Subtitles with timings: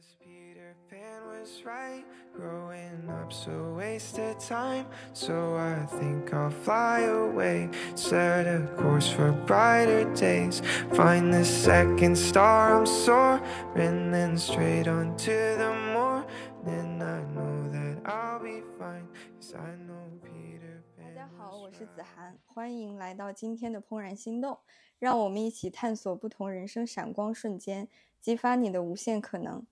[0.00, 2.04] guess Peter Pan was right.
[2.34, 4.86] Growing up's a waste of time.
[5.12, 7.68] So I think I'll fly away.
[7.94, 10.62] Set a course for brighter days.
[10.94, 14.10] Find the second star, I'm soaring.
[14.10, 17.02] Then straight on to the morning.
[17.02, 19.06] I know that I'll be fine.
[19.36, 24.58] Cause I know Peter Pan 大家好，我是子涵，欢迎来到今天的怦然心动，
[24.98, 27.88] 让我们一起探索不同人生闪光瞬间，
[28.20, 29.66] 激发你的无限可能。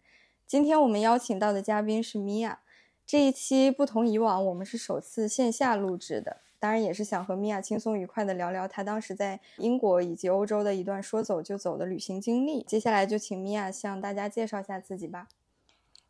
[0.48, 2.60] 今天我们邀请到的嘉宾是米娅，
[3.04, 12.62] 这一期不同以往，我们是首次线下录制的，当然也是想和米娅轻松愉快的聊聊她当时在英国以及欧洲的一段说走就走的旅行经历。
[12.62, 15.28] 接下来就请米娅向大家介绍一下自己吧。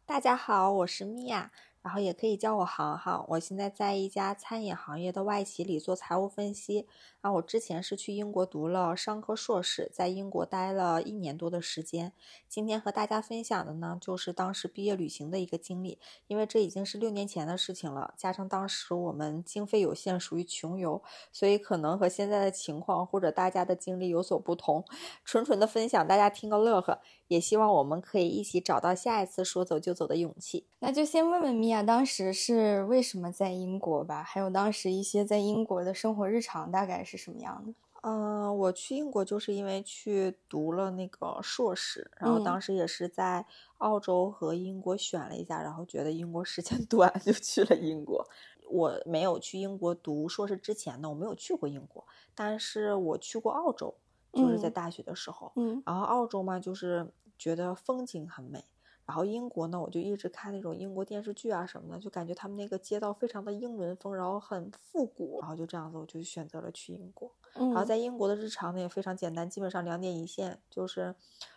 [0.07, 1.51] 大家好，我是米娅，
[1.89, 3.25] 然后也可以叫我航航。
[3.29, 6.87] 我现在在一家餐饮行业的外企里做财务分析。
[7.23, 12.13] 然后我之前是去英国读了商科硕士，在英国待了一年多的时间。
[12.47, 15.99] 今天和大家分享的呢，就是当时毕业旅行的一个经历。
[16.27, 24.85] 因为这已经是六年前的事情了，加上当时我们经费有限，属于穷游，所以可能和现在的情况或者大家的经历有所不同。
[25.25, 27.01] 纯纯的分享，大家听个乐呵。
[27.27, 30.67] 也希望我们可以一起找到下一次说走就走的勇气。
[30.79, 34.23] 那就先问问米娅，当时是为什么在英国吧？
[34.23, 37.73] 还有当时一些在英国的生活日常大概是什么样的？
[38.03, 43.45] 嗯，我去英国就是因为去读了那个硕士，然后嗯当时也是在
[43.79, 48.25] 澳洲和英国选了一下，然后觉得英国时间 短，就去了英国。
[48.71, 53.93] 我没有去英国读硕士之前呢，我没有去过英国，但是我去过澳洲，
[54.33, 55.53] 就是在嗯大学的时候。
[55.57, 58.65] 嗯然后澳洲嘛，就是觉得风景很美。
[59.09, 67.33] 然后英国呢，我就一直看那种英国电视剧啊什么的，就感觉他们那个街道非常的英伦风，然后很复古，然后就这样子，我就选择了去英国。
[67.55, 71.15] 嗯，然后在英国的日常呢也非常简单，基本上两点一线，就是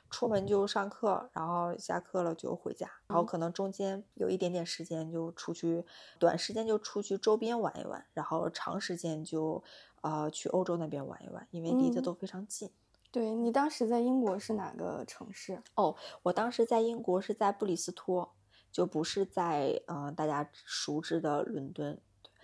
[0.09, 5.83] 出门就上课，然后下课了就回家，然后可能中间有一点点时间就出去，
[6.17, 9.61] 短时间就出去周边玩一玩，然后长时间就
[10.00, 12.72] 呃去欧洲那边玩一玩，因为离得嗯都非常近。
[13.11, 15.61] 对你当时在英国是哪个城市？
[15.75, 18.33] 哦，我当时在英国是在布里斯托，
[18.72, 22.01] 就不是在呃大家熟知的伦敦。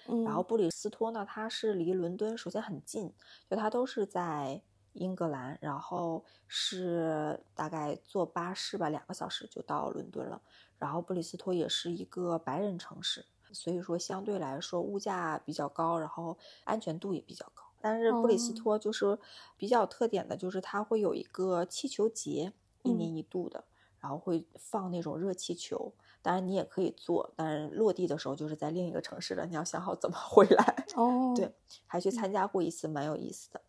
[0.10, 3.14] 嗯，然后布里斯托呢，它是离伦敦首先很近，
[3.50, 4.62] 就它都是在
[4.92, 10.42] 英格兰，然后是大概坐巴士吧，两个小时就到伦敦了。
[10.78, 17.64] 然后布里斯托也是一个白人城市，所以说相对来说物价比较高，然后安全度也比较高。
[17.80, 19.18] 但是布里斯哦托就是
[19.56, 23.66] 比较有特点的，就是它会有一个气球节，一嗯年一度的，
[24.00, 25.94] 然后会放那种热气球。
[26.22, 30.86] 当然你也可以坐，但是落地的时候就是在另一个城市了，你要想好怎么 回来。
[30.96, 31.54] 哦，对，
[31.86, 33.62] 还去参加过一次，蛮有意思的。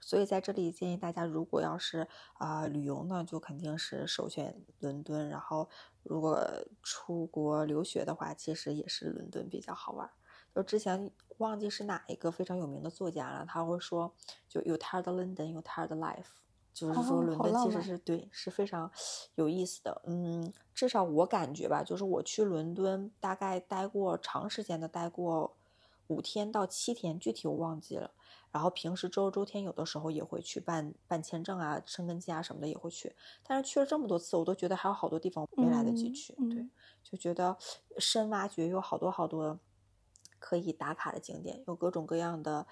[0.00, 5.28] 所以在这里建议大家，如果要是啊、旅游呢，就肯定是首选伦敦。
[5.28, 5.68] 然后
[6.02, 6.40] 如果
[6.82, 10.12] 出国留学的话，其实也是伦敦比较好玩儿。
[10.56, 14.10] 就之前忘记是哪一个非常有名的作家了，他会说，
[14.48, 16.28] 就 You tired London, you tired life，
[16.72, 18.90] 就是哦说伦敦其实是对是非常
[19.34, 20.00] 有意思的。
[20.06, 25.54] 嗯，至少我感觉吧，就是我去伦敦大概待过长时间的待过
[26.06, 28.12] 五天到七天，具体我忘记了。
[28.50, 33.14] 然后平时周六周天有的时候也会去办办签证啊、申根签啊什么的也会去，
[33.46, 36.32] 但是去了这么多次，我都觉得还有好多地方没来得及嗯去。
[36.32, 36.70] 对嗯，
[37.02, 37.54] 就觉得
[37.98, 39.58] 深挖掘有好多好多
[40.38, 42.66] 可以打卡的景点，有各种各样的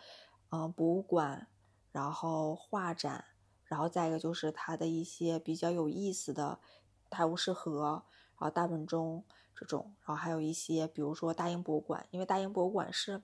[0.51, 1.49] 嗯、博物馆，
[1.91, 3.25] 然后画展，
[3.65, 6.61] 然后再一个就是它的一些比较有意思的
[7.11, 8.05] 泰晤士河，
[8.39, 9.25] 然后大本钟
[9.57, 13.23] 这种，然后还有一些比如说大英博物馆，因为大英博物馆是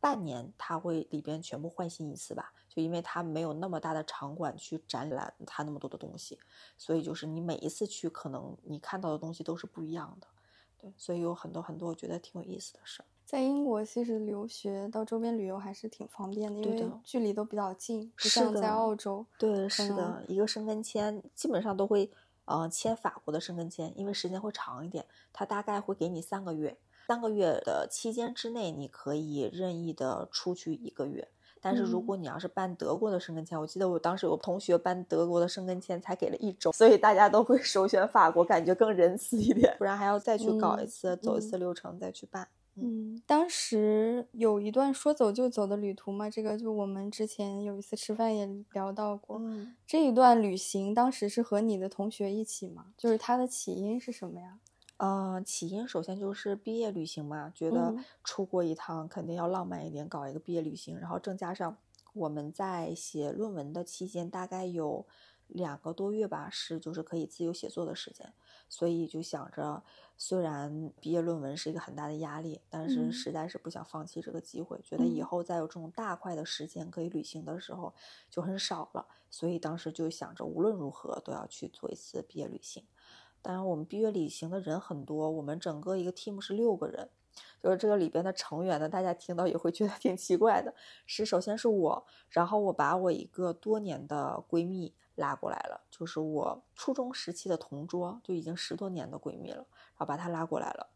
[0.00, 6.38] 半年它会里边全部换新一次吧，就因为它没有那么大的场馆去展览它那么多的东西，
[6.76, 10.26] 所以就是你每一次去，可能你看到的东西都是不一样的。
[10.84, 13.06] 对，所以有很多很多我觉得挺有意思的事儿。
[13.24, 19.24] 在英国其实留学到周边旅游还是挺方便的，因为对距离都比较近，不是像在澳洲。
[19.38, 22.10] 对，是的，一个申根签基本上都会
[22.44, 26.76] 呃签法国的申根签，因为时间会长一点，它大概会给你三个月，
[27.08, 31.26] 三个月的期间之内你可以任意的出去一个月。
[31.64, 42.46] 但是如嗯果你要是办德国的申根签，我记得我当时有同学办德国的申根签才给了一周，所以大家都会 首选法国，感觉更仁慈一点， 不然还要再去搞一嗯次，走一嗯次流程再去办。
[42.76, 49.38] 嗯，当时有一段说走就走的旅途嘛，这个就我们之前有一次吃饭也聊到过。
[49.40, 52.86] 嗯，这一段旅行当时是和你的同学一起吗？
[52.98, 54.58] 就是它的起因是什么呀？
[55.00, 58.04] 呃，起因首先就是毕业旅行嘛，觉得嗯。
[58.22, 61.76] 出国一趟肯定要浪漫一点，搞一个毕业旅行，然后正加上
[62.12, 65.04] 我们在写论文的期间，大概有
[65.48, 68.32] 两个多月吧，是就是可以自由写作的时间，
[68.68, 69.82] 所以就想着，
[70.16, 73.10] 虽然毕业论文是一个很大的压力，但是嗯。
[73.10, 75.22] 实在是不想放弃这个机会，觉得以嗯。
[75.22, 77.92] 后再有这种大块的时间可以旅行的时候
[78.30, 82.84] 就很少了，所以当时就想着无论如何都要去做一次毕业旅行。
[83.44, 87.10] 当然，我们毕业旅行的人很多，我们整个一个 team 是六个人，
[87.62, 90.74] 就是这个里边的成员呢，大家听到也会觉得挺奇怪的。
[91.04, 99.66] 是首先是我，然后我把我一个多年的闺蜜拉过来了，就是我初中时期的同桌，就已经十多年的闺蜜了，然
[99.96, 100.88] 后把她拉过来了。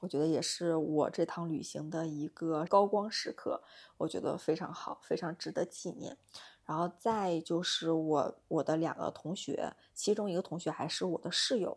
[0.00, 3.62] 我觉得也是我这趟旅行的一个高光时刻，
[3.98, 6.16] 我觉得非常好，非常值得纪念。
[6.70, 11.76] 然后再就是我我的两个同学，其中一个同学还是我的室友，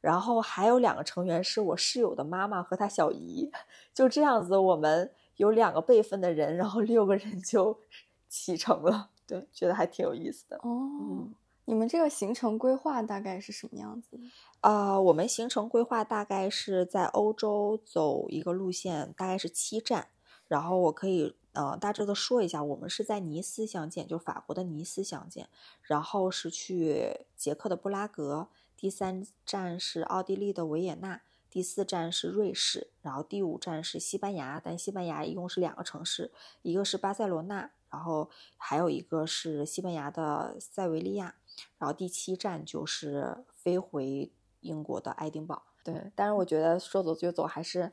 [0.00, 3.52] 然后还有两个成员是我室友的妈妈和她小姨，
[3.92, 7.78] 就这样子，我们有两个辈分的人，然后六个人就
[8.30, 10.56] 启程了，对，觉得还挺有意思的。
[10.56, 11.34] 哦，嗯
[11.66, 14.22] 你们这个行程规划大概是什么样子的？
[14.62, 20.08] 啊、我们行程规划大概是在欧洲走一个路线，大概是七站。
[20.48, 25.48] 然后我可以呃大致的说一下，我们是在尼斯相见，就是法国的尼斯相见，
[25.82, 36.32] 然后是去捷克的布拉格，第三站是奥地利的维也纳，第四站是瑞士，然后第五站是西班牙，但西班牙一共是两个城市，
[36.62, 41.34] 一个是巴塞罗那，然后还有一个是西班牙的塞维利亚，
[41.78, 44.30] 然后第七站就是飞回
[44.60, 45.64] 英国的爱丁堡。
[45.82, 47.90] 对，但是我觉得说走就走还是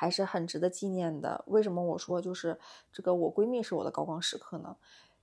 [0.00, 1.44] 还是很值得纪念的。
[1.46, 2.58] 为什么我说就是
[2.90, 4.74] 这个我闺蜜是我的高光时刻呢？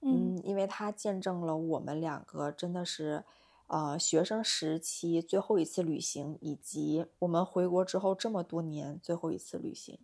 [0.02, 3.24] 嗯，因为她见证了我们两个真的是，
[3.66, 9.98] 呃，学生时期最后一次旅行，以及我们回国之后这么多年最后一次旅行。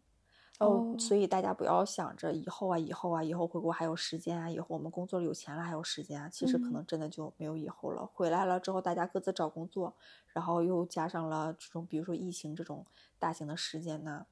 [0.57, 8.09] 哦，所以大家不要想着以后啊，以后啊，以后回国还有时间啊，以后我们工作了有钱了还有时间啊，其实可嗯能真的就没有以后了。
[8.11, 9.93] 回来了之后，大家各自找工作，
[10.33, 12.83] 然后又加上了这种，比如说疫情这种
[13.19, 14.25] 大型的事件呢，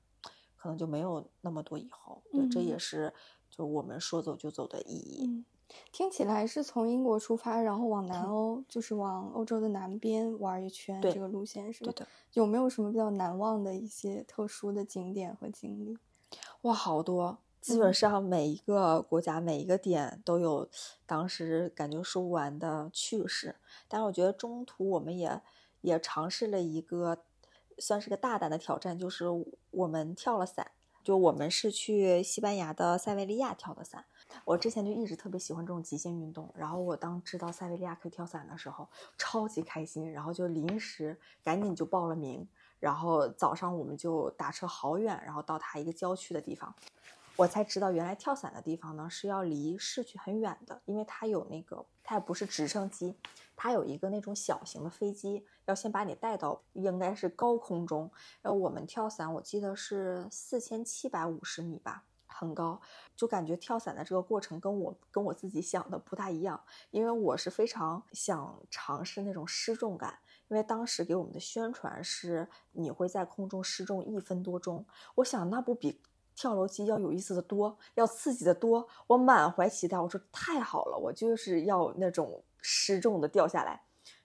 [0.61, 2.21] 可能就没有那么多以后。
[2.31, 3.13] 对，这也嗯是
[3.49, 5.25] 就我们说走就走的意义。
[5.25, 5.43] 嗯，
[5.91, 11.91] 听起来是从英国出发，然后往南欧，就是往欧洲的南边玩一圈，这个路线是吧？
[11.91, 15.97] 对的，有没有什么比较难忘的一些特殊的景点和经历？
[16.61, 17.39] 哇，好多！
[17.59, 20.69] 基嗯本上每一个国家、每一个点都有
[21.05, 23.55] 当时感觉说不完的趣事。
[23.87, 25.41] 但是我觉得中途我们也
[25.81, 27.23] 也尝试了一个
[27.81, 29.25] 算是个大胆的挑战，就是
[29.71, 30.71] 我们跳了伞。
[31.03, 34.05] 就我们是去西班牙的塞维利亚跳的伞。
[34.45, 38.87] 我之前就一直特别喜欢这种极限运动，然后我当知道塞维利亚可以跳伞的时候，
[39.17, 42.47] 超级开心，然后就临时赶紧就报了名。
[42.79, 46.71] 然后早上我们就打车好远，然后到他一个郊区的地方，
[47.41, 53.15] 我才知道原来跳伞的地方呢是要离市区很远的，因为它有那个它也不是直升机，
[53.55, 58.11] 它有一个那种小型的飞机，要先把你带到应该是高空中。
[58.43, 62.03] 然后我们跳伞，我记得是四千七百五十米吧。
[62.27, 62.79] 很高，
[63.15, 70.17] 就感觉跳伞的这个过程跟我跟我自己想的不大一样，因为我是非常想尝试那种失重感，
[70.47, 74.85] 因为当时给我们的宣传是你会在空中失重一分多钟，
[75.15, 76.01] 我想那不比
[76.35, 83.81] 跳楼机要有意思的多，要刺激的多，我满怀期待，我说太好了，我就是要那种失重的掉下来。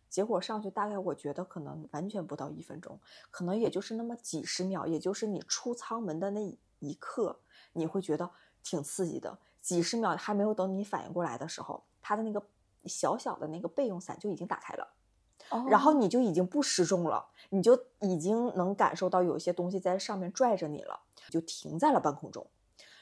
[0.08, 2.98] 结果上去大概我觉得可能完全不到一分钟，
[3.30, 6.40] 可能也就是那么几十秒，也就是你出舱门的那
[6.78, 7.38] 一刻，
[7.72, 8.30] 你会觉得
[8.62, 9.38] 挺刺激的。
[9.60, 12.42] 几十秒还没有等你反应过来的时候，它的那个
[12.84, 14.88] 小小的那个备用伞就已经打开了，
[15.68, 21.00] 然后哦你就已经不失重了，你就已经能感受到有一些东西在上面拽着你了，
[21.30, 22.46] 就停在了半空中。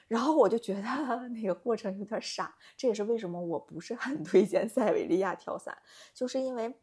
[0.06, 0.82] 然后我就觉得
[1.30, 5.78] 那个过程有点傻，这也是为什么我不是很推荐塞维利亚跳伞，
[6.12, 6.74] 就是因为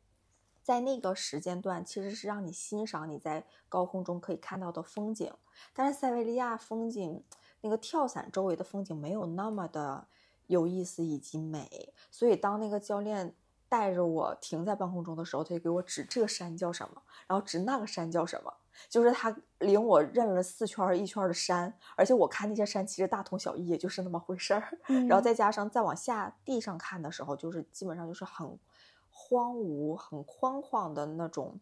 [0.63, 5.31] 在那个时间段其实是让你欣赏你在高空中可以看到的风景，
[5.73, 7.23] 但是塞维利亚风景
[7.61, 10.07] 那个跳伞周围的风景没有那么的
[10.47, 13.35] 有意思以及美，所以当那个教练
[13.71, 18.53] 带着我停在半空中的时候，他就给我指这个山叫什么，然后指那个山叫什么。
[18.89, 24.77] 就是他领我认了四圈一圈的山，而且我看那些山其实大同小异，也就是那么回事儿。
[25.07, 28.59] 然后嗯再加上再往下地上看的时候，就是基本上就是很
[29.09, 31.57] 荒芜、很宽旷的那种，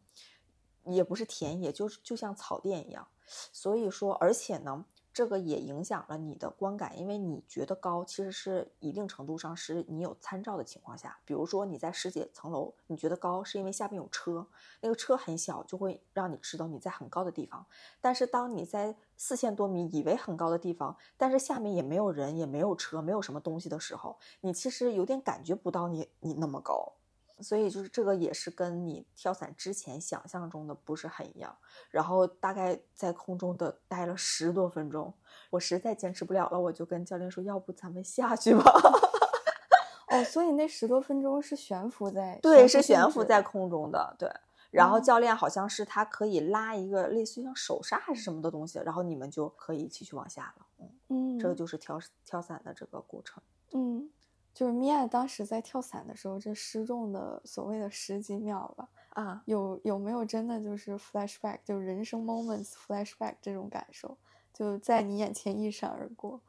[0.85, 3.05] 也不是田野，就是就像草甸一样。
[3.27, 4.83] 所以说，而且呢，
[5.19, 14.47] 这个也影响了你的观感，因为你觉得高，其实是一定程度上是你有参照的情况下，比如说你在十几层楼，你觉得高是因为下面有车，
[14.79, 17.65] 那个车很小，就会让你知道你在很高的地方。
[17.99, 26.93] 但是当你在四千多米以为很高的地方，但是下面也没有人，也没有车，没有什么东西的时候，你其实有点感觉不到你你那么高。
[27.41, 31.55] 所以就是这个也是跟你跳伞之前想象中的不是很一样。
[31.89, 35.13] 然后大概在空中的待了十多分钟，
[35.50, 38.63] 我实在坚持不了了，我就跟教练说：“要不咱们下去吧。
[40.10, 44.31] ”哦，所以那十多分钟是悬浮在对，是悬悬浮在空中的，对。
[44.72, 50.65] 然后教练好像是他可以拉一个类似于像手刹还是什么的东西，然后你们就可以继续往下了。
[50.79, 53.41] 嗯，嗯，这个就是跳跳伞的这个过程。
[53.74, 54.10] 嗯，
[54.53, 64.18] 就是米娅当时在跳伞的时候，这失重的所谓的十几秒吧，啊，有有没有真的就是 flashback，就是人生 moments flashback 这种感受，
[64.53, 66.41] 就在你眼前一闪而过？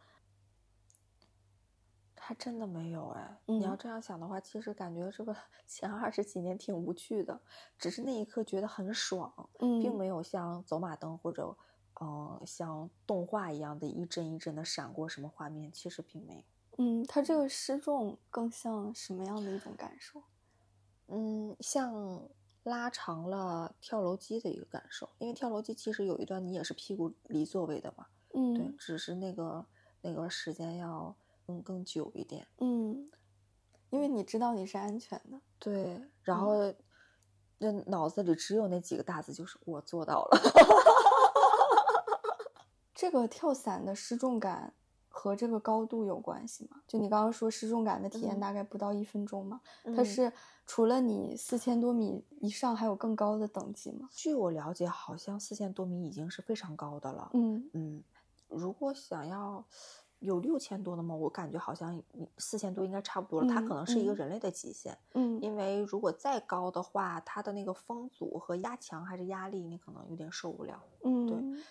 [2.23, 3.39] 还真的没有哎。
[3.47, 7.41] 你要嗯这样想的话，其实感觉这个前二十几年挺无趣的，
[7.79, 11.57] 只是那一刻觉得很爽，并嗯没有像走马灯或者
[12.01, 16.43] 嗯、呃像动画一样的一帧一帧的闪过什么画面，其实并没有。
[16.83, 20.23] 嗯，它这个失重更像什么样的一种感受？
[21.09, 22.27] 嗯，像
[22.63, 29.67] 拉长了跳楼机的一个感受，因为跳楼机其实有一段你也是屁股离座位的嘛，嗯对，嗯只是那个
[30.01, 31.15] 那个时间要
[31.47, 33.11] 更更久一点，嗯，
[33.91, 35.39] 因为你知道你是安全的。
[35.59, 36.75] 对，然嗯后
[37.59, 40.41] 那脑子里只有那几个大字，就是我做到了。
[42.95, 44.73] 这个跳伞的失重感
[45.13, 46.81] 和这个高度有关系吗？
[46.87, 50.33] 就你刚刚说失重感的体验嗯大概不到一分钟嘛，它嗯是
[50.65, 54.09] 除了你四千多米以上还有更高的等级吗？
[54.13, 57.29] 据我了解，好像四千多米已经是非常高的了。
[57.35, 58.03] 嗯嗯，
[58.49, 59.63] 如果想要
[60.21, 61.15] 有六千多的吗？
[61.15, 62.01] 我感觉好像
[62.39, 63.49] 四千多应该差不多了。
[63.53, 70.81] 它嗯可能是一个嗯人类的极限，嗯因为如果再高的话，它的那个风阻和压强还是压力，你可能有点受不了。
[71.03, 71.63] 嗯对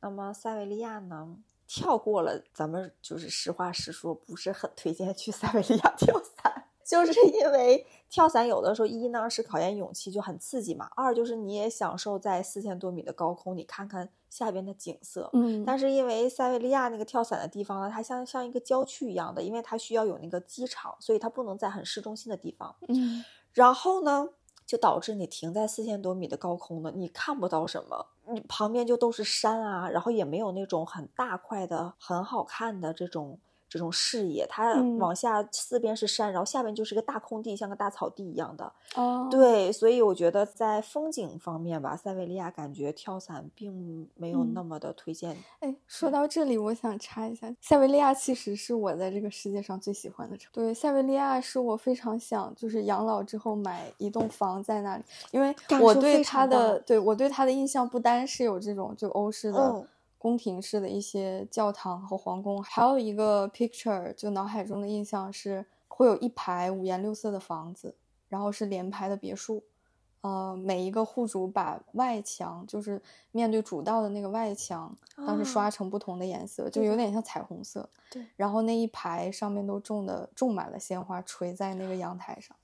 [0.00, 1.36] 那么塞维利亚呢？
[1.66, 15.28] 跳过了，咱们就是实话实说，不是很推荐去塞维利亚跳伞， 就是因为跳伞有的时候一呢是考验勇气，就很刺激嘛；二就是你也享受在四千多米的高空，你看看下边的景色。
[15.32, 22.76] 嗯，但是因为塞维利亚那个跳伞的地方呢，它像像一个郊区一样的，因为它需要有那个机场，所以它不能在很市中心的地方。
[22.88, 24.28] 嗯然后呢，
[24.66, 38.72] 就导致你停在四千多米的高空呢，你看不到什么，你旁边就都是山啊，然后也没有那种很大块的、很好看的这种这种视野，它嗯往下四边是山，然后下边就是个大空地，像个大草地一样的。
[38.94, 45.36] 哦，对，所以我觉得在风景方面吧，塞维利亚感觉跳伞并没有嗯那么的推荐。
[45.60, 50.50] 哎，说到这里，我想插一下，塞维利亚其实是我在这个世界上最喜欢的城。
[50.52, 59.86] 对，塞维利亚是我非常想就是养老之后买一栋房在那里，因为我对非常它的对我对它的印象不单是有这种就欧式的嗯
[60.26, 67.94] 宫廷式的一些教堂和皇宫，还有一个 picture 就脑海中的印象是会有一排五颜六色的房子，
[68.28, 69.62] 然后是连排的别墅。
[70.22, 77.88] 呃，每一个户主把外墙，就是面对主道的那个外墙，当时啊刷成不同的颜色，就有点像彩虹色。
[78.10, 82.56] 对，然后那一排上面都种的种满了鲜花，垂在那个阳台上。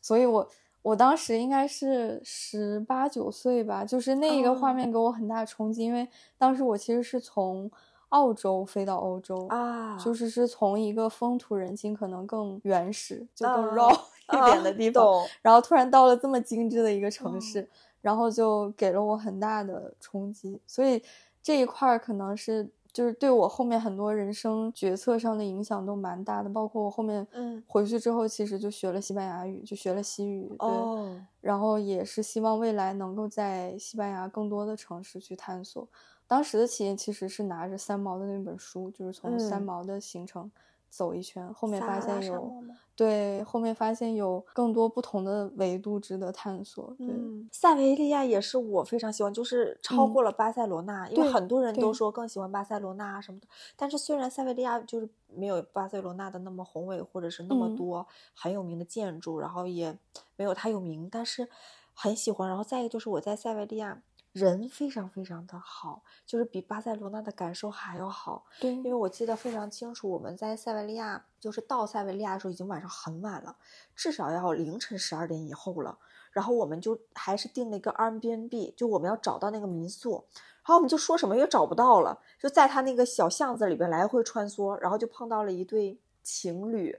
[0.00, 0.48] 所以我
[0.82, 4.74] 我当时应该是十八九岁吧，就是那一个画哦。
[4.74, 6.08] 面给我很大冲击，因为
[6.38, 7.70] 当时我其实是从
[8.10, 15.26] 澳洲飞到欧洲，啊，就是是从一个风土人情可能更原始、就更啊 raw 一点的啊地方，懂。
[15.42, 17.40] 然后突然到了这么精致的一个城嗯。
[17.40, 17.68] 市，
[18.00, 21.02] 然后就给了我很大的冲击，所以
[21.42, 27.62] 这一块儿可能是就是对我后面很多人生决策上的影响都蛮大的，包括我后面嗯。
[27.64, 35.88] 回去之后，其实就学了西班牙语，就学了西语，对，哦，然后也是希望未来能够在西班牙更多的城市去探索。
[36.26, 39.62] 当时的起因其实是拿着三毛的那本书，就是从三嗯。
[39.62, 40.50] 毛的行程
[40.88, 42.52] 走一圈，后面发现有
[42.96, 46.92] 对，后面发现有更多不同的维度值得探索。
[46.98, 53.46] 对，嗯，塞维利亚也是我非常喜欢，就是超嗯过了巴塞罗那，因为很多人都说更喜欢巴塞罗那啊什么的。
[53.76, 59.96] 但是虽然塞维利亚就是没有巴塞罗那的那么宏伟，或者是那么嗯多很有名的建筑，然后也
[60.36, 61.48] 没有它有名，但是
[61.94, 62.48] 很喜欢。
[62.48, 64.02] 然后再一个就是我在塞维利亚。
[64.38, 68.44] 人非常非常的好，就是比巴塞罗那的感受还要好。
[68.60, 73.56] 对，因为我记得非常清楚，我们在塞维利亚，就是到塞维利亚的时候已经晚上很晚了，
[73.96, 75.98] 至少要凌晨十二点以后了。
[76.30, 86.96] 然后我们就还是订了一个 Airbnb，就我们要找到那个民宿，然后我们就说什么也找不到了，就在他那个小巷子里边来回穿梭，然后就碰到了一对情侣。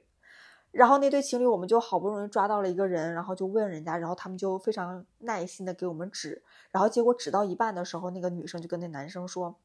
[0.72, 9.56] 然后那对情侣，我们就好不容易抓到了一个人，然后就问人家，然后他们就非常耐心的给我们指，然后结果指到一半的时候，那个女生就跟那男生说，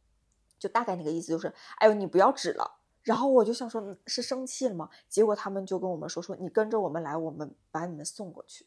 [0.59, 2.79] 就大概那个意思就是，哎呦你不要指了。
[3.03, 4.89] 然后我就想说是生气了吗？
[5.11, 8.67] 结果他们就跟我们说说你跟着我们来，我们把你们送过去。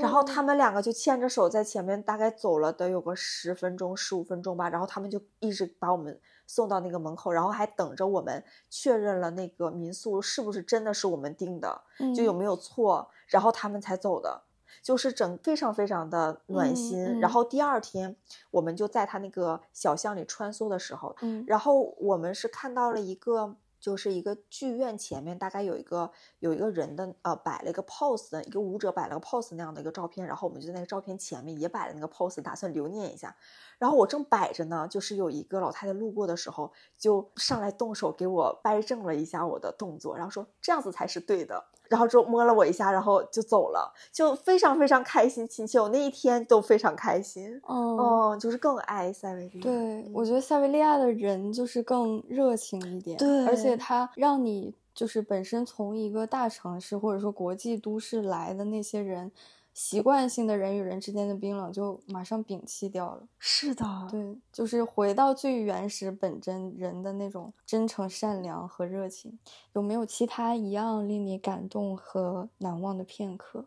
[0.00, 4.68] 然后哦他们两个就牵着手在前面，大概走了得有个十分钟、十五分钟吧。
[4.68, 11.82] 然后他们就一直把我们送到那个门口，然后还等着我们确认了那个民宿是不是真的是我们订的，
[12.14, 14.42] 就有嗯没有错，然后他们才走的。
[14.82, 17.04] 就是整非常非常的暖嗯心。
[17.04, 18.14] 嗯然后第二天，
[18.52, 33.36] 我们就在他那个小巷里穿梭的时候，嗯然后我们是看到了一个，就是一个剧院前面大概有一个有一个人的呃摆了一个 pose 一个舞者摆了个 pose 那样的一个照片，然后我们就在那个照片前面也摆了那个 pose，打算留念一下。
[33.78, 41.62] 然后我正摆着呢，就是有一个老太太路过的时候，就上来动手给我掰正了一下我的动作，然后说这样子才是对的。
[41.88, 45.80] 然后就摸了我一下，然后就走了，就非常非常开心亲切。
[45.80, 49.62] 我那一天都非常开心，哦，哦，就是更爱塞维利亚。
[49.62, 59.30] 对，我嗯觉得塞维利亚的人就是更热情一点，而且他让你就是本身从一个大城市或者说国际都市来的那些人，
[59.76, 63.28] 习惯性的人与人之间的冰冷就马上摒弃掉了。
[63.38, 69.38] 是的，对，就是回到最原始本真人的那种真诚、善良和热情。
[69.74, 73.66] 有没有其他一样令你感动和难忘的片刻？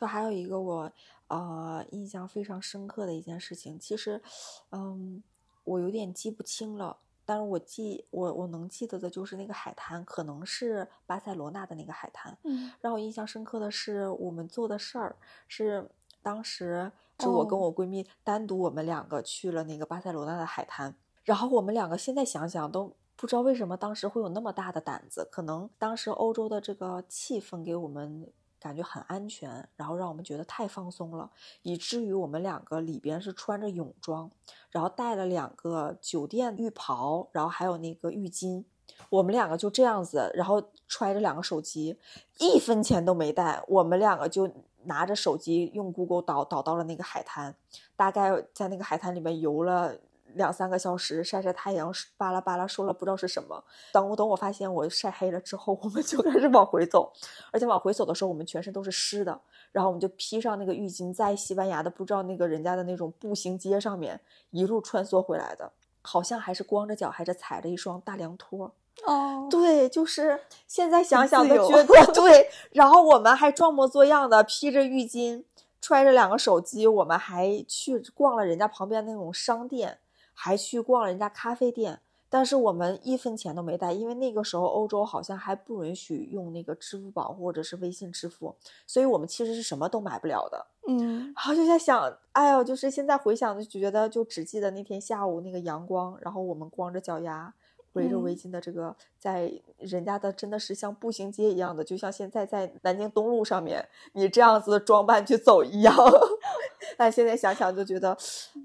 [0.00, 0.90] 就还有一个我
[1.28, 4.22] 呃印象非常深刻的一件事情，其实，
[4.70, 5.22] 嗯，
[5.64, 12.36] 我有点记不清了，但是我记我我能记得的就是那个海滩，可能是巴塞罗那的那个海滩。
[12.44, 15.16] 嗯让我印象深刻的是我们做的事儿
[15.48, 15.88] 是
[16.22, 22.94] 当时是我跟哦我闺蜜单独我们两个去了那个巴塞罗那的海滩，然后我们两个现在想想都。
[23.14, 28.26] 不知道为什么当时会有那么大的胆子，可能当时欧洲的这个气氛给我们
[28.62, 31.28] 感觉很安全，然后让我们觉得太放松了，
[31.62, 34.30] 以至于我们两个里边是穿着泳装，
[34.70, 38.64] 然后带了两个酒店浴袍，然后还有那个浴巾，
[39.10, 41.98] 我们两个就这样子，然后揣着两个手机，
[42.38, 44.48] 一分钱都没带，我们两个就
[44.84, 47.54] 拿着手机用 Google 导导到了那个海滩，
[47.96, 49.98] 大概在那个海滩里面游了。
[50.34, 53.62] 两三个小时晒晒太阳，巴拉巴拉说了不知道是什么。
[53.92, 57.12] 等我等我发现我晒黑了之后， 我们就开始往回走，
[57.50, 59.40] 而且往回走的时候，我们全身都是湿的。
[59.72, 68.74] 然后我们就披上那个浴巾，在西班牙的不知道那个人家的那种步行街上面一路穿梭回来的，好像还是光着脚，还是踩着一双大凉拖。
[69.06, 72.50] 哦，对，就是现在想想都觉得 对。
[72.72, 75.44] 然后我们还装模作样的披着浴巾，
[75.80, 79.98] 揣着两个手机，我们还去逛了人家旁边那种商店，
[80.42, 82.00] 还去逛了人家咖啡店。
[82.28, 90.66] 但是我们一分钱都没带，因为那个时候欧洲好像还不允许用那个支付宝或者是微信支付，所以我们其实是什么都买不了的。
[90.88, 97.52] 嗯然后就在想，哎呦，就是现在回想就觉得，就只记得那天下午那个阳光，然后我们光着脚丫，
[97.92, 105.94] 围着围嗯巾的这个，在人家的真的是像步行街一样的，就像现在在南京东路上面你这样子的装扮去走一样。
[106.96, 108.16] 但现在想想就觉得，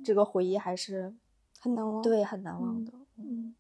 [0.06, 1.14] 这个回忆还是
[1.60, 2.02] 很难忘。
[2.02, 2.94] 对很难忘的。
[3.18, 3.56] 嗯，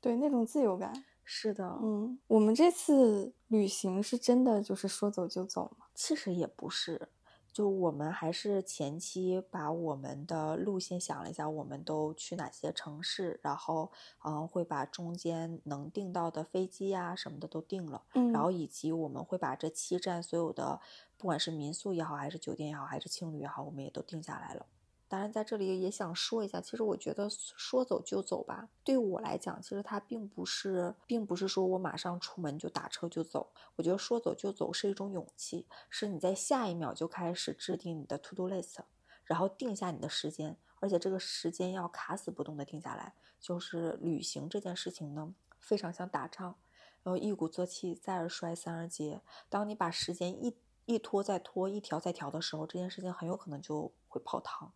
[0.00, 0.92] 对，那种自由感。
[1.24, 5.86] 是的，嗯，我们这次旅行是真的就是说走就走吗？
[5.94, 7.08] 其实也不是，
[7.52, 13.92] 就我们还是前期把我们的路线想了一下，我们都去哪些城市，然后
[14.24, 20.80] 嗯、呃会把中间能订到的飞机呀、什么的都定了，嗯，然后以及我们会把这七站所有的，
[21.16, 24.66] 不管是民宿也好，还是酒店也好，还是青旅也好，我们也都定下来了。
[25.12, 33.52] 当然，在这里也想说一下，其实我觉得说走就走吧，对我来讲，其实它并不是，并不是说我马上出门就打车就走。
[33.76, 38.78] 我觉得说走就走是一种勇气，是你在下一秒就开始制定你的 to do list，
[39.26, 43.12] 然后定下你的时间，而且这个时间要卡死不动的定下来。
[43.38, 46.56] 就是旅行这件事情呢，非常像打仗，
[47.02, 49.20] 然后一鼓作气，再而衰，三而竭。
[49.50, 54.72] 当你把时间一一拖再拖，一调再调的时候，这件事情很有可能就会泡汤。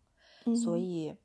[0.55, 1.15] 所嗯以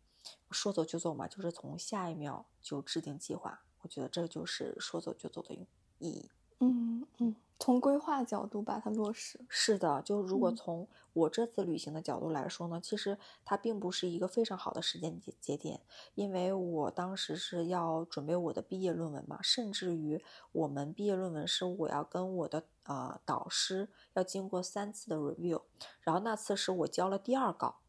[0.51, 3.63] 说走就走嘛，就是从下一秒就制定计划。
[3.83, 5.67] 我觉得这就是说走就走的意
[5.99, 6.31] 义。
[6.61, 9.41] 嗯嗯，从规划角度把它落实。
[9.49, 15.81] 是的，就如果嗯从我这次旅行的角度来说呢，其实它并不是一个非常好的时间节节点，
[16.15, 25.63] 因为我当时是要准备我的毕业论文嘛，甚至于我们毕业论文是我要跟我的呃导师要经过三次的 review，
[26.03, 27.81] 然后那次是我交了第二稿，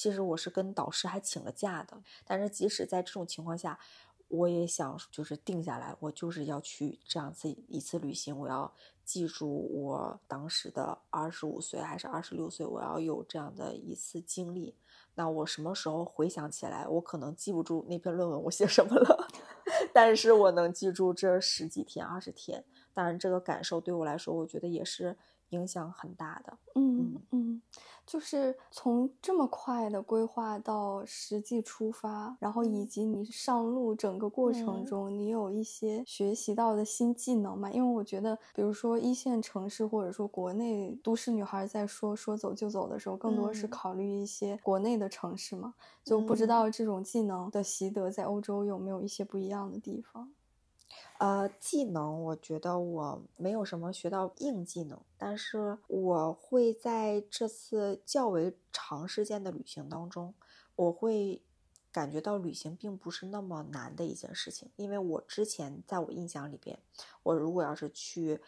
[0.00, 3.78] 其实我是跟导师还请了假的，但是即使在这种情况下，
[4.28, 8.72] 我也想就是定下来，我就是要去这样子一次旅行，我要
[9.04, 14.74] 记住我当时的二十五岁还是二十六岁，我要有这样的一次经历。
[15.16, 19.28] 那我什么时候回想起来，我可能记不住那篇论文我写什么了，
[19.92, 22.64] 但是我能记住这十几天、二十天。
[22.94, 25.18] 当然，这个感受对我来说，我觉得也是
[25.50, 26.56] 影响很大的。
[26.74, 27.62] 嗯嗯，
[28.06, 37.70] 就是从这么快的规划到实际出发，然后以及你上路整个过程中，你有一些学习到的新技能嘛？
[37.70, 50.32] 因为我觉得，比如说一线城市或者说国内都市女孩在说说走就走的时候，更多是考虑一些国内的城市嘛，就不知道这种技能的习得在欧洲有没有一些不一样的地方。
[51.18, 60.34] 呃，技能我觉得我没有什么学到硬技能，但是我会在这次较为长时间的旅行当中，
[60.76, 61.42] 我会
[61.92, 64.70] 感觉到旅行并不是那么难的一件事情。
[64.76, 66.78] 因为我之前在我印象里边，
[67.22, 68.40] 我如果要是去，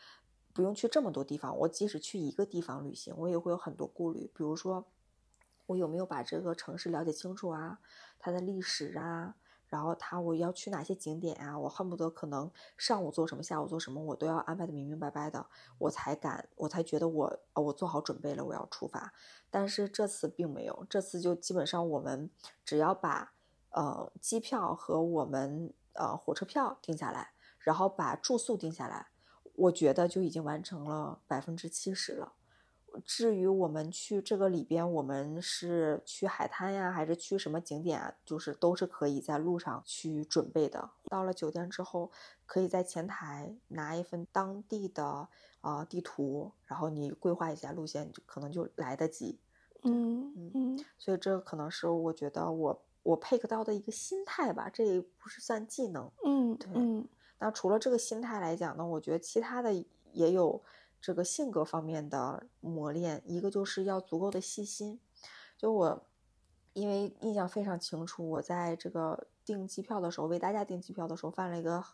[0.55, 4.87] 不用去这么多地方，我即使去一个地方旅行，我也会有很多顾虑，比如说
[5.67, 7.81] 我有没有把这个城市了解清楚啊，
[8.19, 9.37] 它的历史啊。
[9.73, 11.59] 然后他我要去哪些景点啊？
[11.59, 15.47] 我恨不得可能上午做什么，下午做什么，我都要安排的明明白白的，
[15.79, 19.15] 我才敢，我才觉得我我做好准备了，我要出发。
[19.51, 22.29] 但是这次并没有，这次就基本上我们
[22.67, 23.33] 只要把
[23.71, 29.09] 呃机票和我们呃火车票定下来，然后把住宿定下来，
[29.55, 32.35] 我觉得就已经完成了百分之七十了。
[33.05, 38.15] 至于我们去这个里边，我们是去海滩呀，还是去什么景点啊？
[38.25, 40.91] 就是都是可以在路上去准备的。
[41.09, 42.11] 到了酒店之后，
[42.45, 45.29] 可以在前台拿一份当地的
[45.61, 49.39] 啊地图，然后你规划一下路线，就可能就来得及。
[49.85, 50.85] 嗯嗯嗯。
[50.99, 56.11] 所以这可能是我觉得我我 pick 到的一个心态吧，这也不是算技能。
[56.25, 56.71] 嗯，对。
[56.75, 57.09] 嗯。
[57.39, 59.73] 那除了这个心态来讲呢，我觉得其他的
[60.13, 60.63] 也有。
[61.03, 65.01] 这个性格方面的磨练，一个就是要足够的细心。
[65.59, 66.07] 就我，
[66.73, 71.85] 因为印象非常清楚，我在这个订机票的时候，为大家订机票的时候，犯了一个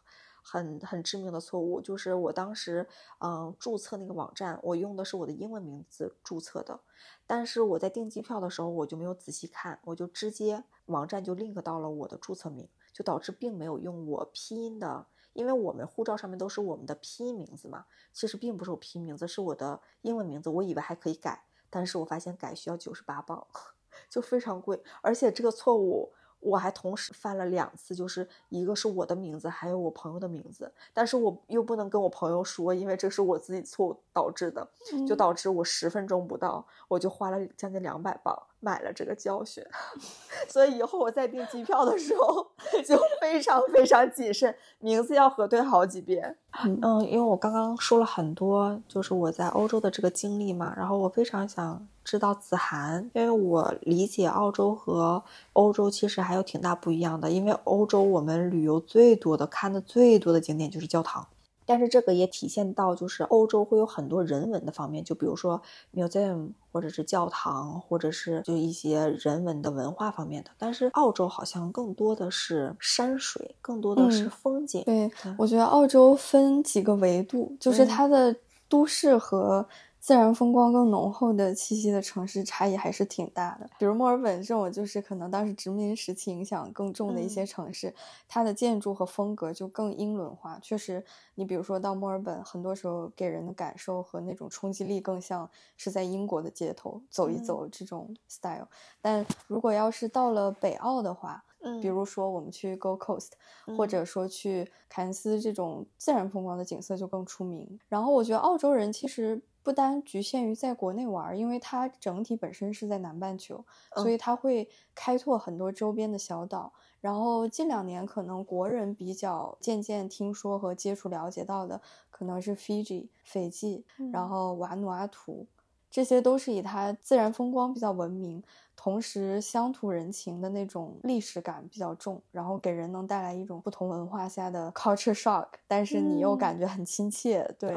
[0.42, 2.86] 很很致命的错误，就是我当时
[3.20, 6.78] 嗯注册那个网站，我用的是我的英文名字注册的，
[7.26, 15.06] 但是我在订机票的时候，我就没有仔细看，我就直接网站就 link 到了我的注册名，就导致并没有用我拼音的。
[15.38, 20.50] 因为我们护照上面都是我们的拼音名字嘛，其实并不是我拼音名字，是我的英文名字。
[20.50, 23.46] 我以为还可以改，但是我发现改需要九十八磅，
[24.10, 26.12] 就非常贵，而且这个错误。
[26.40, 34.68] 我还同时犯了两次，就是一个是我的名字，还有我朋友的名字，但是我又不能跟我朋友说，因为这是我自己错误导致的，
[35.04, 39.64] 就导致我十分钟不到，我就花了将近两百磅买了这个教训，
[40.48, 42.46] 所以以后我在订机票的时候
[42.84, 46.36] 就非常非常谨慎，名字要核对好几遍。
[46.64, 51.86] 嗯，因为我刚刚说了很多，就是我在欧洲的这个经历嘛，然后我非常想。
[52.04, 57.30] 知道子涵，因为我理解澳洲和欧洲其实还有挺大不一样的。
[57.30, 61.26] 因为欧洲我们旅游最多的、看的最多的景点就是教堂，
[61.68, 65.60] 但是这个也体现到就是欧洲会有很多人文的方面，就比如说
[65.94, 70.50] museum 或者是教堂，或者是就一些人文的文化方面的。
[70.56, 74.82] 但是澳洲好像更多的是山水，更多的是风景。
[74.86, 78.34] 对，我觉得澳洲分几个维度，就是它的
[78.66, 79.68] 都市和。
[80.00, 87.94] 自然风光更浓厚的气息的城市差异还是挺大的，比如墨尔本这种，就是可能当时殖民时期影响更重的一些城市，
[88.26, 90.58] 它的建筑和风格就更英伦化。
[90.62, 98.68] 确实，你比如说到墨尔本，很多时候给人的感受和那种冲击力更像是在英国的街头走一走这种 style。
[99.02, 103.32] 但如果要是到了北澳的话，嗯，比如说我们去 Gold Coast，
[103.76, 107.78] 或者说去凯恩斯这种自然风光的景色就更出名。
[107.88, 109.42] 然后我觉得澳洲人其实。
[109.62, 113.64] 不单局限于在国内玩，因为它整体本身是在南半球，
[113.96, 116.72] 所以它会开拓很多周边的小岛。
[117.00, 125.46] 然后近两年，可能国人比较渐渐听说和接触了解到的，可能是 Fiji 斐济，然后瓦努阿图，
[125.90, 128.42] 这些都是以它自然风光比较闻名。
[128.80, 137.74] 同时，乡土人情的那种历史感比较重，然后给人能带来一种不同文化下的 culture shock，但是你又感觉很亲切，对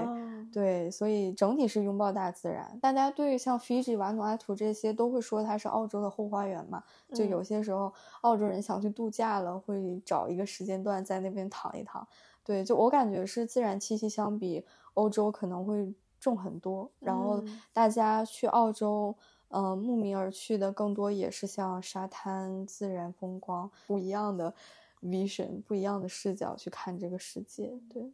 [0.54, 2.78] 对，所以整体是拥抱大自然。
[2.80, 6.84] 大家对像 Fiji、瓦努阿图这些都会说它是澳洲的后花园嘛，
[7.16, 12.08] 就有些时候澳洲人想去度假了，会找一个时间段在那边躺一躺。
[12.44, 19.14] 对，就我感觉是自然气息相比欧洲可能会重很多，然后大家去澳洲。
[19.54, 24.56] 呃，慕名而去的更多也是像沙滩、自然风光不一样的
[25.02, 27.78] vision，不一样的视角去看这个世界。
[27.90, 28.14] 对，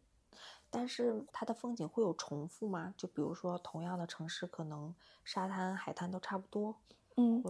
[0.71, 2.91] 但是它的风景会有重复吗？
[2.97, 4.91] 就比如说同样的城市，可能
[5.23, 6.73] 沙滩、海滩都差不多。
[7.17, 7.43] 嗯，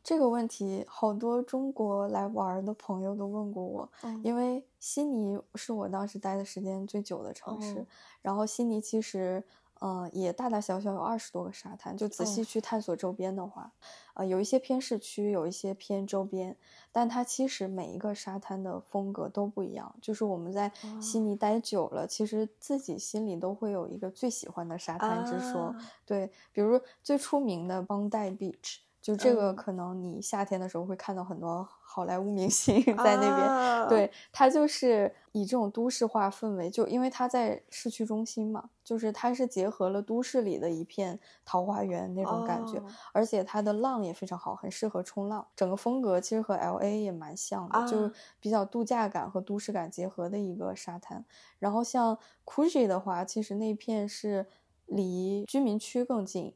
[0.00, 3.90] 这个问题，好多中国来玩的朋友都问过我。
[4.02, 7.84] 嗯，因为悉尼是我当时待的时间最久的城市，
[8.22, 9.42] 然后悉尼其实。
[9.80, 13.72] 呃，也大大小小有二十多个沙滩，就仔细哦去探索周边的话，
[14.14, 16.56] 呃，有一些偏市区，有一些偏周边，
[16.90, 19.94] 但它其实每一个沙滩的风格都不一样。
[20.02, 25.66] 就是我们在悉哦尼待久了，其实自己心里都会有一个最喜欢的沙滩之说。
[25.66, 33.48] 啊对，比如最出名的邦代 Beach，就这个嗯可能你夏天的时候会看到很多好莱坞明星 在那边。
[33.48, 45.46] 啊对，它就是以这种都市化氛围，就因为它在市区中心嘛，就是它是结合了都市里的一片桃花源那种感觉，哦而且它的浪也非常好，很适合冲浪。
[45.56, 51.24] 整个风格其实和 L A 也蛮像的，就是啊比较度假感和都市感结合的一个沙滩。
[51.58, 54.46] 然后像 Coogee 的话，其实那片是
[54.84, 56.54] 离居民区更近，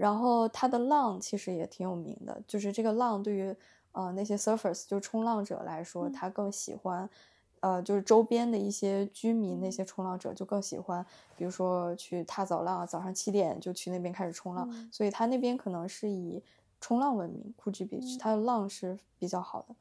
[0.00, 3.54] 然后它的浪其实也挺有名的，就是这个浪对于
[3.92, 6.12] 呃那些 surfers 就冲浪者来说，嗯。
[6.12, 7.06] 他更喜欢，
[7.60, 11.04] 呃就是周边的一些居民那些冲浪者就更喜欢，
[11.36, 14.88] 比如说去踏早浪，早上七点就去那边开始冲浪，嗯。
[14.90, 16.42] 所以它那边可能是以
[16.80, 18.18] 冲浪闻名，Coogee Beach，、嗯。
[18.18, 19.74] 它的浪是比较好的。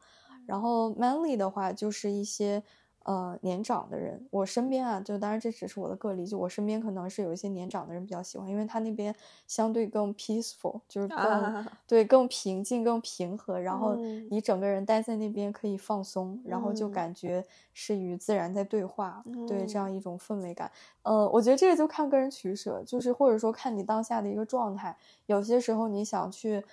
[0.45, 2.61] 然后 Manly 的话就是一些
[3.09, 9.13] 呃年长的人，我身边啊，就当然这只是我的个例，就我身边可能是有一些年长的人比较喜欢，因为他那边
[9.47, 17.43] 相对更 peaceful，就是更、啊 对更平静、更平和，然后嗯你整个人待在那边可以放松，然后就嗯感觉
[17.73, 20.71] 是与自然在对话，对这嗯样一种氛围感。
[21.01, 24.95] 呃，我觉得这个就看个人取舍，就是或者说看你当下的一个状态，
[25.25, 26.63] 有些时候你想去。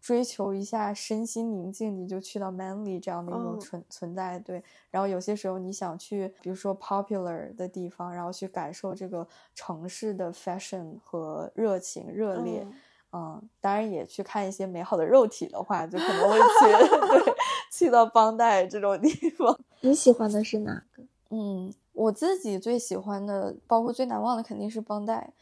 [0.00, 4.62] 追求一下身心宁静，你就去到 Manly 这样的一种嗯存、存在，对。
[4.90, 12.74] 然后有些时候你想去，比如说 popular 的地方，然后去感受这个城市的 fashion 和热情、热烈，嗯
[13.12, 17.34] 嗯，当然也去看一些美好的肉体的话，就可能会去对
[17.70, 19.58] 去到邦代这种地方。
[19.80, 21.02] 你喜欢的是哪个？
[21.30, 25.32] 嗯，我自己最喜欢的，包括最难忘的，肯定是邦代。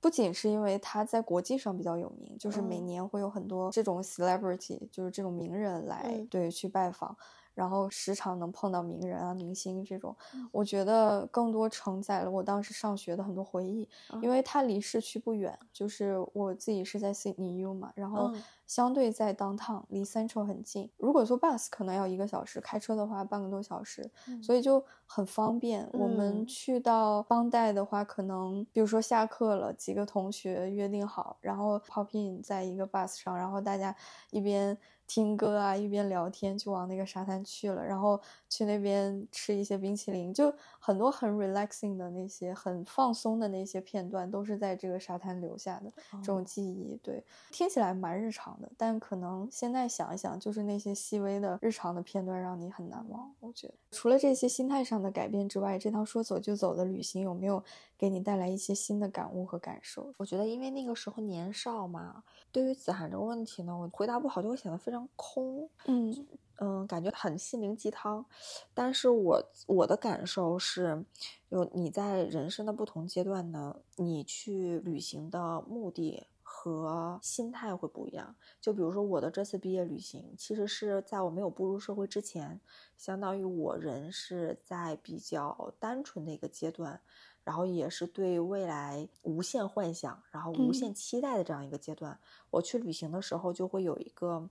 [0.00, 2.82] 不仅是因为它在国际上比较有名，就是每嗯。
[2.82, 6.30] 年会有很多这种 celebrity，就是这种名人来、嗯。
[6.30, 7.16] 对去拜访，
[7.54, 10.16] 然后时常能碰到名人啊、明星这种。
[10.32, 10.50] 嗯。
[10.52, 13.88] 我觉得更多承载了我当时上学的很多回忆，
[14.20, 20.88] 因嗯为它离市区不远，就是我自己是在 Sydney U 嘛，然后嗯相对在 downtown 离 Central 很近。
[20.98, 24.08] 如果坐 bus 可能要一个小时，开车的话半个多小时，
[24.40, 25.88] 所以就很方便。
[25.94, 33.96] 我们嗯去到邦代的话，可能比如说下课了，几个同学约定好，然后 pop in 在一个 bus 上，然后大家
[34.30, 34.76] 一边
[35.06, 47.00] 听歌啊，一边聊天，就往那个沙滩去了，然后去那边吃一些冰淇淋，就很多很 relaxing 的那些很放松的那些片段，都是在这个沙滩留下的这种哦记忆。
[47.02, 53.32] 对，听起来蛮日常的，但可能现在想一想，就是那些细微的日常的片段让你很难忘。
[53.40, 57.62] 我觉得，除了这些心态上的改变之外，这趟说走就走的旅行有没有
[57.96, 60.12] 给你带来一些新的感悟和感受？
[60.18, 65.68] 我觉得因为那个时候年少嘛，对于子涵这个问题呢，我回答不好就会显得非常空。
[65.86, 66.26] 嗯
[66.60, 68.26] 嗯，感觉很心灵鸡汤，
[68.74, 71.04] 但是我我的感受是，
[71.50, 76.26] 有你在人生的不同阶段呢，你去旅行的目的
[76.68, 78.34] 和心态会不一样。
[78.60, 82.60] 就比如说我的这次毕业旅行，其实是在我没有步入社会之前，
[82.96, 87.00] 相当于我人是在比较单纯的一个阶段，
[87.44, 92.18] 然后也是对未来无限幻想，然后无限嗯期待的这样一个阶段。
[92.50, 94.48] 我去旅行的时候，就会有一个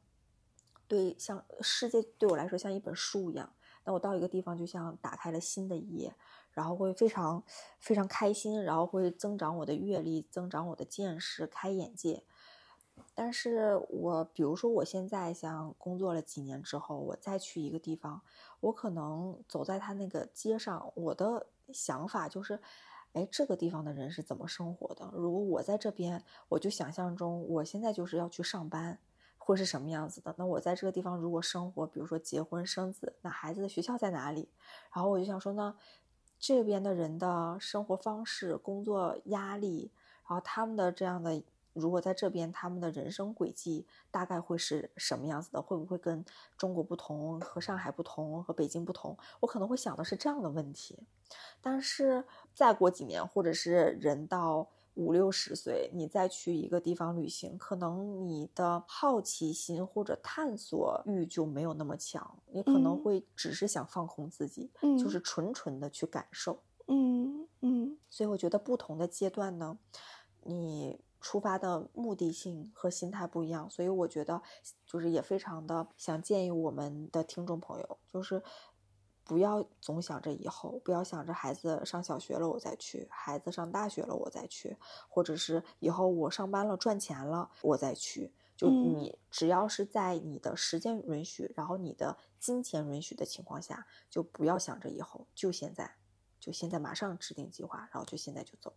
[0.88, 3.54] 对像世界对我来说像一本书一样。
[3.84, 6.14] 那我到一个地方，就像打开了新的一页，
[6.58, 7.44] 然后会非常
[7.78, 12.24] 非常开心，然后会增长我的阅历，增长我的见识，开眼界。
[13.14, 18.24] 但是我比如说我现在像工作了几年之后，我再去一个地方，
[18.60, 22.60] 我可能走在他那个街上，我的想法就是，
[23.14, 25.08] 哎，这个地方的人是怎么生活的？
[25.14, 28.98] 如果我在这边，我就想象中我现在就是要去上班，
[29.38, 30.34] 会是什么样子的？
[30.36, 34.50] 那我在这个地方如果生活，比如说结婚生子，那孩子的学校在哪里？
[34.92, 35.76] 然后我就想说呢，
[36.40, 39.92] 这边的人的生活方式、工作压力，
[40.28, 41.42] 然后他们的这样的。
[41.74, 45.62] 如果在这边，他们的人生轨迹大概会是什么样子的？
[45.62, 46.26] 会不会跟
[46.58, 49.16] 中国不同，和上海不同，和北京不同？
[49.42, 50.98] 我可能会想的是这样的问题。
[51.62, 63.04] 但是再过几年，或者是人到五六十岁，你再去一个地方旅行，可能你的好奇心或者探索欲就没有那么强，你可能嗯。
[63.04, 64.98] 会只是想放空自己，嗯。
[64.98, 66.64] 就是纯纯的去感受。
[66.88, 67.98] 嗯嗯。
[68.10, 69.78] 所以我觉得不同的阶段呢，
[70.44, 74.42] 你出发的目的性和心态不一样，所以我觉得
[74.86, 78.42] 就是也非常的想建议我们的听众朋友，就是
[79.28, 84.78] 不要总想着以后，不要想着孩子上小学了我再去，孩子上大学了我再去，
[85.10, 88.32] 或者是以后我上班了赚钱了我再去。
[88.56, 95.98] 就你只要是在你的时间允许，然后你的金钱允许的情况下，就不要想着以后，就现在，
[96.40, 98.74] 就现在马上制定计划，然后就现在就走。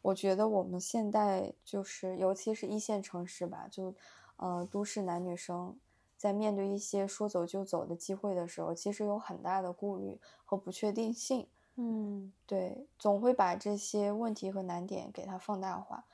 [0.00, 3.94] 我觉得我们现在就是，尤其是一线城市吧，就
[4.34, 5.78] 呃，都市男女生
[6.22, 11.48] 在面对一些说走就走的机会的时候，其实有很大的顾虑和不确定性。
[11.74, 16.04] 嗯，对，总会把这些问题和难点给它放大化。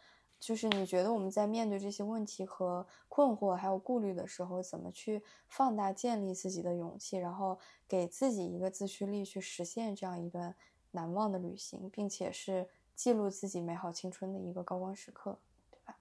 [0.41, 10.57] 就是你觉得我们在面对这些问题和困惑还有顾虑的时候，怎么去放大建立自己的勇气，然后给自己一个自驱力去实现这样一段
[10.93, 15.39] 难忘的旅行，并且是记录自己美好青春的一个高光时刻，
[15.71, 15.99] 对吧？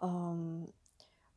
[0.00, 0.66] 嗯，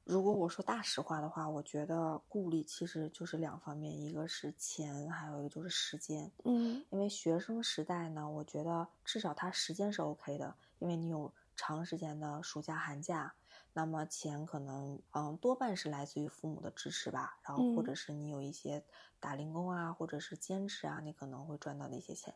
[0.08, 6.32] 如果我说大实话的话，我觉得顾虑其实就是两方面，一个是钱，还有一个就是时间。
[6.46, 11.34] 嗯，因为学生时代呢，我觉得至少他时间是 OK 的，因为你有。
[11.60, 13.34] 长时间的暑假寒假，
[13.74, 18.86] 那么钱可能嗯多半是来自于父母的支持吧，然后或者是你有一些
[19.20, 22.36] 打零工啊，或者是兼职啊，你可能会赚到那些钱。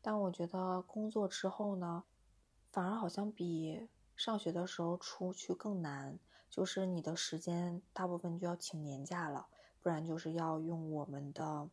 [0.00, 2.04] 但我觉得工作之后呢，
[2.70, 6.16] 反而好像比上学的时候出去更难，
[6.50, 9.46] 就是你的时间大部分就要请年假了，
[9.80, 11.68] 不然就是要用我们的。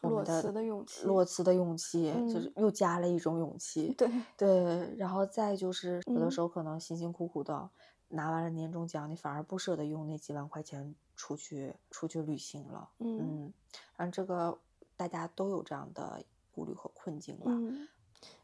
[0.00, 3.92] 裸辞的勇气，裸辞的勇气，就是又加了一种勇气。
[3.94, 7.68] 对对，然后再就是有的时候可能辛辛苦苦的
[8.06, 12.88] 拿完了年终奖，你反而不舍得用那几万块钱出去出去旅行了。
[12.98, 13.52] 嗯，
[13.96, 14.56] 然后这个
[14.96, 16.22] 大家都有这样的
[16.54, 17.46] 顾虑和困境吧。
[17.46, 17.88] 嗯，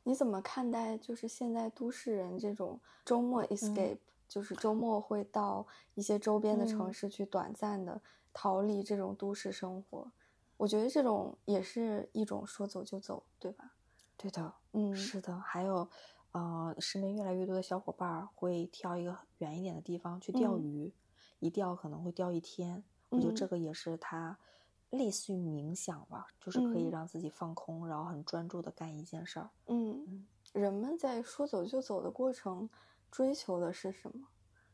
[0.03, 3.99] 你怎么看待就是现在都市人这种周末 escape，
[4.35, 10.11] 就是周末会到一些周边的城市去短暂的逃离这种都市生活？
[10.57, 13.75] 我觉得这种也是一种说走就走，对吧？
[14.17, 15.39] 对的，嗯，是的。
[15.39, 15.89] 还有，
[16.33, 20.93] 呃，身边越来越多的小伙伴会挑一个远一点的地方去钓鱼，
[21.39, 22.83] 一钓可能会钓一天。
[23.11, 24.37] 我觉得这个也是他
[24.91, 29.49] 类似于冥想吧，就是可以让自己放空，然后很专注的干一件事儿。
[29.69, 32.69] 嗯，人们在说走就走的过程
[33.15, 34.27] 追求的是什么？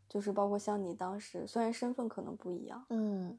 [0.08, 3.38] 就是包括像你当时，虽然身份可能不一样，嗯。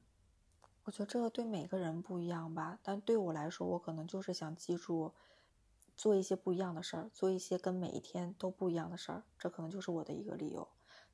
[0.83, 5.11] 我觉得这个对每个人不一样吧，但对我来说，我可能就是想记住，
[5.97, 10.67] 做一些不一样的事儿，做一些跟每一天都不一样的事儿，这可能就是我的一个理由。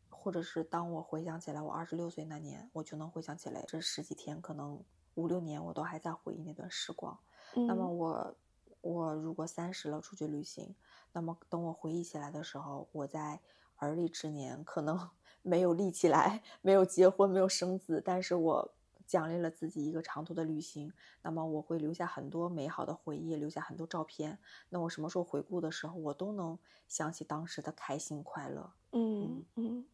[0.09, 4.83] 或者是当我回想起来我二十六岁那年，我就能回想起来这十几天，可能
[5.15, 7.17] 五六年我都还在回忆那段时光。
[7.53, 8.35] 那么我
[8.81, 10.75] 我如果三十了出去旅行，
[11.13, 13.39] 那么等我回忆起来的时候，我在
[13.77, 15.09] 而立之年，可能
[15.41, 18.73] 没有立起来，没有结婚，没有生子，但是我。
[19.07, 24.37] 奖励了自己一个长途的旅行，那么我会留下很多美好的回忆，留下很多照片。
[24.67, 26.59] 那我什么时候回顾的时候，我都能
[26.89, 28.73] 想起当时的开心快乐。
[28.91, 29.85] 嗯嗯。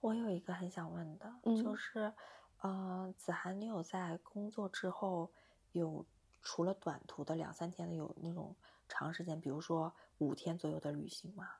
[0.00, 2.12] 我有一个很想问的，就是，
[2.58, 5.30] 呃，子涵，你有在工作之后
[5.70, 6.04] 有
[6.42, 8.56] 除了短途的两三天的，有那种
[8.88, 11.50] 长时间，比如说五天左右的旅行吗？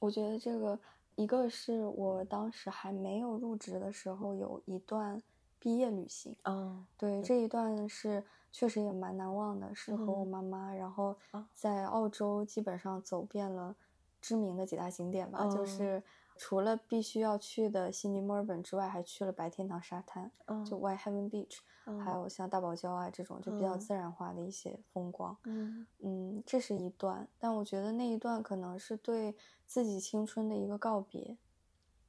[0.00, 0.76] 我觉得这个
[1.14, 5.22] 一个是我当时还没有入职的时候有一段。
[5.62, 11.14] 毕业旅行，嗯，对，这一段是确实也蛮难忘的，是和我妈妈，然后
[11.52, 13.76] 在澳洲基本上走遍了
[14.22, 16.02] 知名的几大景点吧，就是
[16.42, 20.32] 除了必须要去的悉尼、墨尔本之外，还去了白天堂沙滩，
[20.64, 21.58] 就 White Heaven Beach，
[22.02, 25.86] 还有像大堡礁啊这种就比较自然化的一些风光，嗯。
[25.98, 31.36] 嗯，这是一段，但我觉得那一段可能是对自己青春的一个告别，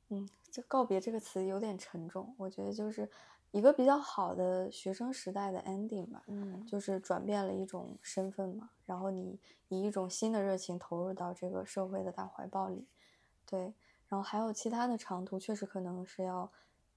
[0.08, 3.10] 嗯，就告别这个词有点沉重，我觉得就是。
[3.52, 12.88] 一个比较好的学生时代的 ending 吧，嗯，就是转变了一种身份嘛，然后你以一种新的热情投入到这个社会的大怀抱里，
[13.46, 13.74] 对，
[14.12, 16.52] 然后还有其他的长途，确实可能是要，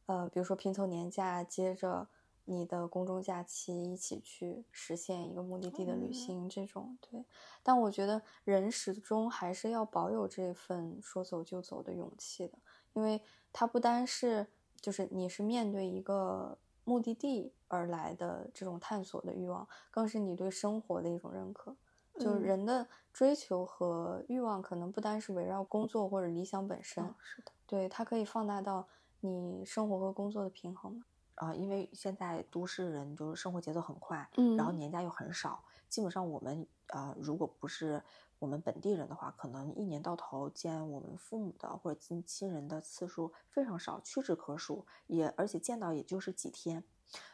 [0.07, 2.09] 呃，比如说拼凑年假，接着
[2.45, 7.25] 你的公众假期一起去实现一个目的地的旅行，这种对，
[7.63, 12.59] 但我觉得人始终还是要保有这份说走就走的勇气的，
[12.95, 13.23] 因为
[13.53, 14.49] 它不单是。
[14.85, 21.75] 就是你是面对一个目的地而来的这种探索的欲望，更是你对生活的一种认可。
[22.19, 28.87] 就是人的追求和欲望，可能不单是围绕工作或者理想本身，是的，对它可以放大到
[29.21, 31.05] 你生活和工作的平衡嘛。
[31.37, 38.03] 啊，因为现在都市人就是生活节奏很快，嗯，然后年假又很少，基本上我们啊，如果不是。
[38.41, 44.85] 我们本地人的话，可能一年到头见我们父母的或者近亲人的次数非常少，屈指可数。
[45.07, 46.85] 也而且见到也就是几天。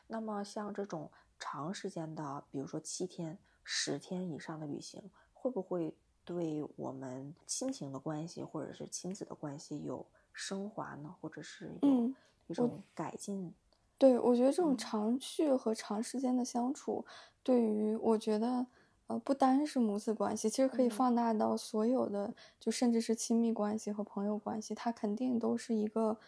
[0.06, 3.36] 那么像这种长时间的，比如说七天、
[3.72, 5.00] 十天以上的旅行，
[5.32, 5.94] 会不会
[6.24, 11.14] 对我们亲情的关系或者是亲子的关系有升华呢？
[11.20, 12.12] 或者是有嗯
[12.48, 13.54] 一种改进？
[13.96, 17.04] 对，我觉得这种嗯长续和长时间的相处，
[17.44, 18.66] 对于我觉得，
[19.06, 26.18] 呃，不单是母子关系，其实可以嗯放大到所有的，就甚至是亲密关系和朋友关系，它肯定都是一个，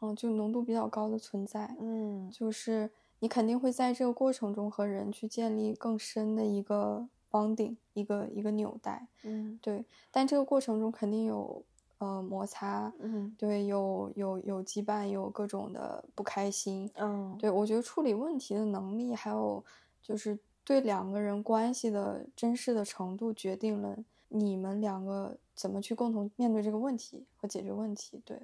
[0.00, 1.76] 嗯、就浓度比较高的存在。
[1.78, 2.90] 嗯就是
[3.20, 9.08] 你肯定会在这个过程中和人去建立更深的一个 bonding，一个一个纽带。
[9.24, 11.64] 嗯对，但这个过程中肯定有
[11.98, 16.90] 呃摩擦，嗯对，有有有羁绊，有各种的不开心。
[16.94, 19.64] 嗯，对，我觉得处理问题的能力，还有
[20.00, 23.96] 就是对两个人关系的珍视的程度，决定了
[24.28, 28.22] 你们两个怎么去共同面对这个问题和解决问题。
[28.24, 28.38] 对，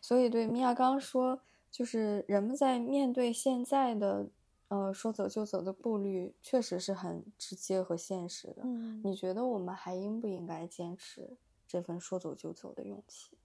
[0.00, 1.40] 所以对米娅刚刚说，
[1.72, 4.28] 就是人们在面对现在的
[4.68, 8.62] 呃说走就走的步履，确实是很直接和现实的。
[8.64, 13.36] 嗯你觉得我们还应不应该坚持这份说走就走的勇气？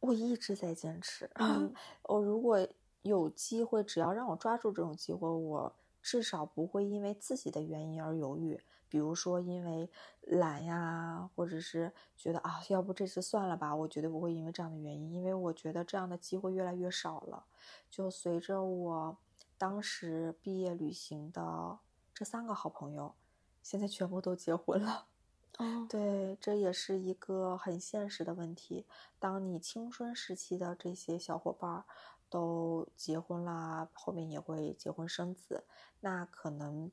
[0.00, 1.30] 我一直在坚持。
[1.40, 2.68] 嗯我如果
[3.02, 8.60] 有机会，只要让我抓住这种机会，我至少不会因为自己的原因而犹豫。
[8.90, 9.88] 比如说因为
[10.22, 17.46] 懒呀，或者是觉得啊，要不这次算了吧，我绝对不会因为这样的原因，因为我觉得这样的机会越来越少了。
[17.88, 19.16] 就随着我
[19.56, 21.78] 当时毕业旅行的
[22.12, 23.14] 这三个好朋友，
[23.62, 25.06] 现在全部都结婚了。
[25.58, 28.86] 哦，对，这也是一个很现实的问题。
[29.18, 31.84] 当你青春时期的这些小伙伴儿
[32.30, 35.64] 都结婚啦，后面也会结婚生子，
[36.00, 36.90] 那可能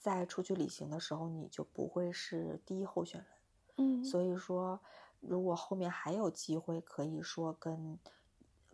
[0.00, 3.30] 在出去旅行的时候，你就不会是第一候选人。
[3.76, 4.80] 嗯，所以说，
[5.20, 7.98] 如果后面还有机会，可以说跟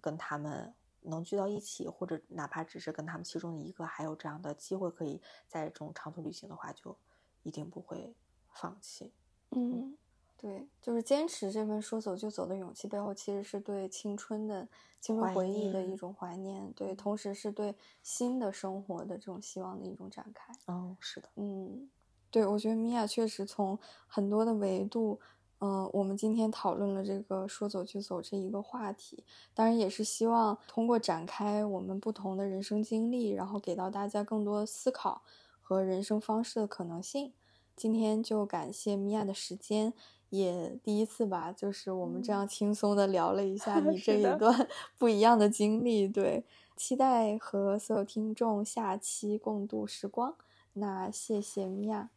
[0.01, 6.97] 跟他们能聚到一起，或者哪怕只是跟他们其中的一个还有这样的机会，可以在这种长途旅行的话，就
[7.43, 8.15] 一定不会
[8.53, 9.13] 放弃。
[9.51, 9.99] 嗯，
[10.39, 14.69] 对，就是坚持这份说走就走的勇气背后，其实是对青春的
[15.01, 20.53] 青春回忆的一种怀念，对，嗯同时是对新的生活的这种希望的一种展开。
[20.67, 21.89] 哦，是的，嗯，
[22.31, 25.19] 对，我觉得米娅确实从很多的维度，
[25.61, 29.25] 嗯、我们今天讨论了这个说走就走这一个话题，
[29.55, 35.23] 当然也是希望通过展开我们不同的人生经历，然后给到大家更多思考
[35.63, 37.33] 和人生方式的可能性。
[37.75, 39.93] 今天就感谢米娅的时间，
[40.31, 44.69] 也第一次吧，就是我们这样轻松的聊了一下你这一段
[44.99, 46.09] 不一样的经历。
[46.09, 46.45] 对，
[46.77, 50.35] 期待和所有听众下期共度时光。
[50.75, 52.11] 那谢谢米娅。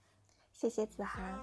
[0.54, 1.40] 谢谢子涵。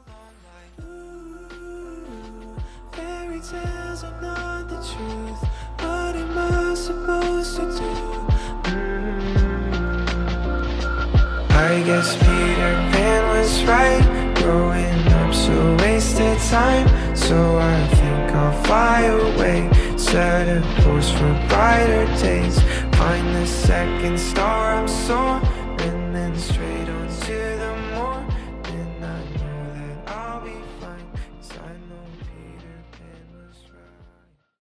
[2.93, 5.43] Fairy tales are not the truth.
[5.79, 7.85] What am I supposed to do?
[8.65, 9.07] Mm.
[11.51, 14.26] I guess Peter Pan was right.
[14.47, 16.87] Growing up so wasted time.
[17.17, 19.69] So I think I'll fly away.
[19.97, 22.61] Set a course for brighter days.
[22.95, 25.56] Find the second star I'm soaring.